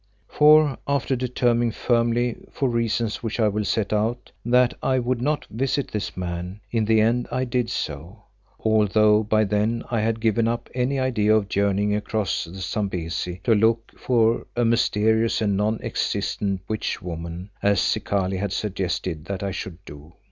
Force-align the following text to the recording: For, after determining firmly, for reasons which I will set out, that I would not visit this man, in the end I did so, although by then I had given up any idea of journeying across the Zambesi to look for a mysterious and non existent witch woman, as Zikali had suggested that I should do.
For, 0.27 0.79
after 0.87 1.15
determining 1.15 1.69
firmly, 1.69 2.35
for 2.49 2.67
reasons 2.67 3.21
which 3.21 3.39
I 3.39 3.47
will 3.47 3.63
set 3.65 3.93
out, 3.93 4.31
that 4.43 4.73
I 4.81 4.97
would 4.97 5.21
not 5.21 5.45
visit 5.51 5.89
this 5.91 6.17
man, 6.17 6.59
in 6.71 6.85
the 6.85 6.99
end 6.99 7.27
I 7.31 7.45
did 7.45 7.69
so, 7.69 8.23
although 8.59 9.21
by 9.21 9.43
then 9.43 9.83
I 9.91 10.01
had 10.01 10.19
given 10.19 10.47
up 10.47 10.71
any 10.73 10.97
idea 10.97 11.35
of 11.35 11.49
journeying 11.49 11.95
across 11.95 12.45
the 12.45 12.55
Zambesi 12.55 13.41
to 13.43 13.53
look 13.53 13.91
for 13.95 14.47
a 14.55 14.65
mysterious 14.65 15.39
and 15.39 15.55
non 15.55 15.79
existent 15.83 16.61
witch 16.67 16.99
woman, 17.03 17.51
as 17.61 17.79
Zikali 17.79 18.37
had 18.37 18.53
suggested 18.53 19.25
that 19.25 19.43
I 19.43 19.51
should 19.51 19.85
do. 19.85 20.13